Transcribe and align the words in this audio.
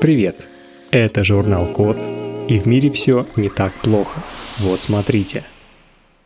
Привет! 0.00 0.48
Это 0.92 1.24
журнал 1.24 1.66
Код, 1.72 1.98
и 2.46 2.60
в 2.60 2.66
мире 2.66 2.88
все 2.92 3.26
не 3.34 3.48
так 3.48 3.72
плохо. 3.82 4.22
Вот 4.60 4.80
смотрите. 4.80 5.42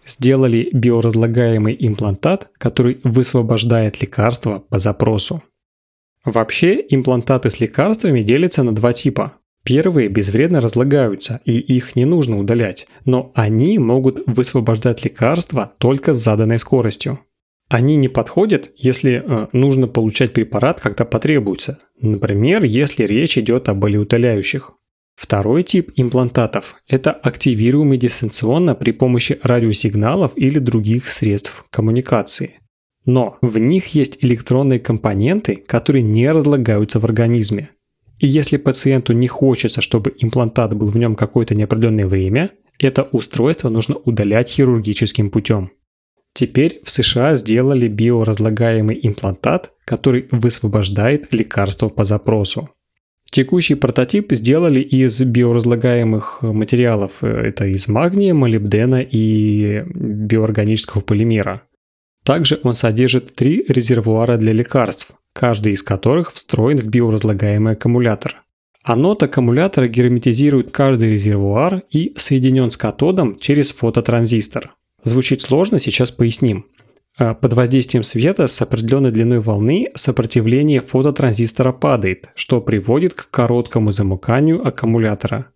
Сделали 0.05 0.69
биоразлагаемый 0.75 1.75
имплантат, 1.81 2.51
который 2.59 3.01
высвобождает 3.03 4.03
лекарства 4.03 4.63
по 4.69 4.79
запросу. 4.79 5.43
Вообще, 6.23 6.85
имплантаты 6.87 7.51
с 7.51 7.61
лекарствами 7.61 8.21
делятся 8.21 8.63
на 8.63 8.75
два 8.75 8.93
типа. 8.93 9.39
Первые 9.65 10.09
безвредно 10.09 10.61
разлагаются, 10.61 11.41
и 11.47 11.59
их 11.59 11.97
не 11.97 12.05
нужно 12.05 12.39
удалять, 12.39 12.87
но 13.07 13.33
они 13.35 13.79
могут 13.79 14.23
высвобождать 14.27 15.03
лекарства 15.03 15.73
только 15.79 16.13
с 16.13 16.23
заданной 16.23 16.59
скоростью. 16.59 17.21
Они 17.73 17.97
не 17.97 18.09
подходят, 18.09 18.71
если 18.77 19.25
э, 19.25 19.47
нужно 19.55 19.89
получать 19.89 20.35
препарат, 20.35 20.79
когда 20.79 21.07
потребуется. 21.07 21.79
Например, 21.99 22.65
если 22.65 23.05
речь 23.05 23.39
идет 23.39 23.71
о 23.71 23.75
болеутоляющих. 23.75 24.73
Второй 25.15 25.63
тип 25.63 25.91
имплантатов– 25.97 26.75
это 26.87 27.13
активируемый 27.13 27.97
дистанционно 27.97 28.75
при 28.75 28.91
помощи 28.91 29.39
радиосигналов 29.43 30.33
или 30.37 30.59
других 30.59 31.09
средств 31.09 31.65
коммуникации. 31.71 32.61
Но 33.07 33.39
в 33.41 33.57
них 33.57 33.95
есть 33.95 34.19
электронные 34.23 34.79
компоненты, 34.79 35.57
которые 35.57 36.03
не 36.03 36.31
разлагаются 36.31 37.01
в 37.01 37.07
организме. 37.07 37.71
И 38.19 38.27
если 38.27 38.59
пациенту 38.59 39.15
не 39.15 39.29
хочется, 39.29 39.81
чтобы 39.81 40.13
имплантат 40.19 40.77
был 40.77 40.91
в 40.91 40.99
нем 40.99 41.15
какое-то 41.15 41.55
неопределенное 41.55 42.07
время, 42.07 42.51
это 42.79 43.05
устройство 43.05 43.71
нужно 43.71 43.97
удалять 43.97 44.51
хирургическим 44.51 45.31
путем. 45.31 45.71
Теперь 46.35 46.81
в 46.85 46.91
США 46.91 47.37
сделали 47.37 47.89
биоразлагаемый 47.89 48.99
имплантат, 49.03 49.73
который 49.85 50.29
высвобождает 50.31 51.33
лекарство 51.33 51.89
по 51.89 52.05
запросу. 52.05 52.71
Текущий 53.31 53.77
прототип 53.77 54.33
сделали 54.33 54.81
из 54.81 55.21
биоразлагаемых 55.21 56.43
материалов. 56.43 57.23
Это 57.23 57.67
из 57.67 57.89
магния, 57.89 58.35
молибдена 58.35 59.01
и 59.03 59.85
биоорганического 59.87 61.01
полимера. 61.01 61.63
Также 62.25 62.61
он 62.63 62.75
содержит 62.75 63.35
три 63.35 63.65
резервуара 63.69 64.37
для 64.37 64.53
лекарств, 64.53 65.09
каждый 65.33 65.73
из 65.73 65.83
которых 65.83 66.33
встроен 66.33 66.79
в 66.79 66.87
биоразлагаемый 66.89 67.73
аккумулятор. 67.73 68.43
Анод 68.85 69.23
аккумулятора 69.23 69.89
герметизирует 69.89 70.71
каждый 70.71 71.13
резервуар 71.13 71.83
и 71.91 72.13
соединен 72.17 72.71
с 72.71 72.77
катодом 72.77 73.39
через 73.39 73.73
фототранзистор. 73.73 74.75
Звучит 75.03 75.43
сложно, 75.43 75.79
сейчас 75.79 76.13
поясним. 76.13 76.67
А, 77.19 77.35
под 77.35 77.53
воздействием 77.53 78.05
света 78.05 78.49
с 78.49 78.61
определенной 78.63 79.11
длиной 79.11 79.41
волны 79.41 79.89
сопротивление 79.95 80.81
фототранзистора 80.81 81.73
падает, 81.73 82.31
что 82.35 82.61
приводит 82.61 83.15
к 83.15 83.31
короткому 83.31 83.93
замыканию 83.93 84.67
аккумулятора. 84.67 85.49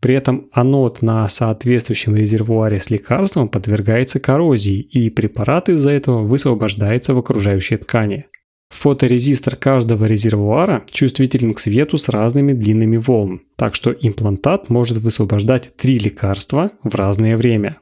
При 0.00 0.14
этом 0.14 0.48
анод 0.52 1.02
на 1.02 1.26
соответствующем 1.28 2.14
резервуаре 2.14 2.78
с 2.78 2.88
лекарством 2.90 3.48
подвергается 3.48 4.20
коррозии, 4.20 4.80
и 4.80 5.10
препарат 5.10 5.68
из-за 5.68 5.90
этого 5.90 6.22
высвобождается 6.22 7.14
в 7.14 7.18
окружающие 7.18 7.78
ткани. 7.78 8.26
Фоторезистор 8.70 9.56
каждого 9.56 10.04
резервуара 10.04 10.84
чувствителен 10.90 11.54
к 11.54 11.58
свету 11.58 11.98
с 11.98 12.08
разными 12.08 12.52
длинами 12.52 12.98
волн, 12.98 13.40
так 13.56 13.74
что 13.74 13.92
имплантат 13.92 14.68
может 14.68 14.98
высвобождать 14.98 15.74
три 15.76 15.98
лекарства 15.98 16.70
в 16.84 16.94
разное 16.94 17.36
время. 17.36 17.78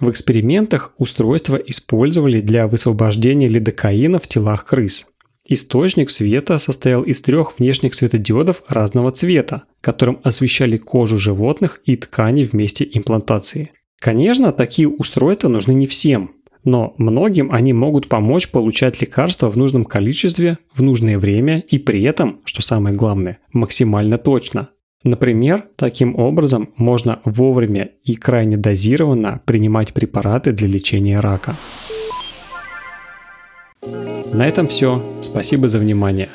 В 0.00 0.10
экспериментах 0.10 0.94
устройство 0.98 1.56
использовали 1.56 2.40
для 2.40 2.66
высвобождения 2.66 3.48
лидокаина 3.48 4.18
в 4.18 4.26
телах 4.26 4.64
крыс. 4.64 5.06
Источник 5.48 6.08
света 6.10 6.58
состоял 6.58 7.02
из 7.02 7.20
трех 7.20 7.58
внешних 7.58 7.94
светодиодов 7.94 8.62
разного 8.68 9.10
цвета, 9.10 9.64
которым 9.80 10.20
освещали 10.22 10.76
кожу 10.76 11.18
животных 11.18 11.80
и 11.84 11.96
ткани 11.96 12.44
вместе 12.44 12.88
имплантации. 12.92 13.72
Конечно, 13.98 14.52
такие 14.52 14.88
устройства 14.88 15.48
нужны 15.48 15.72
не 15.72 15.86
всем, 15.86 16.32
но 16.64 16.94
многим 16.96 17.50
они 17.52 17.72
могут 17.72 18.08
помочь 18.08 18.50
получать 18.50 19.00
лекарства 19.00 19.50
в 19.50 19.56
нужном 19.56 19.84
количестве, 19.84 20.58
в 20.74 20.82
нужное 20.82 21.18
время 21.18 21.60
и 21.68 21.78
при 21.78 22.02
этом, 22.02 22.40
что 22.44 22.62
самое 22.62 22.96
главное, 22.96 23.38
максимально 23.52 24.18
точно. 24.18 24.70
Например, 25.04 25.64
таким 25.76 26.16
образом 26.16 26.72
можно 26.76 27.20
вовремя 27.24 27.90
и 28.04 28.14
крайне 28.14 28.56
дозированно 28.56 29.40
принимать 29.44 29.92
препараты 29.92 30.52
для 30.52 30.68
лечения 30.68 31.18
рака. 31.20 31.56
На 34.32 34.46
этом 34.46 34.68
все. 34.68 35.02
Спасибо 35.20 35.68
за 35.68 35.78
внимание. 35.78 36.28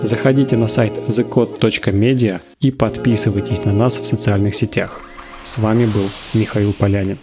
Заходите 0.00 0.56
на 0.56 0.68
сайт 0.68 0.96
thecode.media 0.96 2.40
и 2.60 2.70
подписывайтесь 2.70 3.64
на 3.64 3.72
нас 3.72 3.98
в 3.98 4.06
социальных 4.06 4.54
сетях. 4.54 5.02
С 5.42 5.58
вами 5.58 5.86
был 5.86 6.08
Михаил 6.32 6.72
Полянин. 6.72 7.18